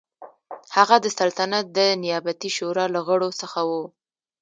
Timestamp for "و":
3.69-3.71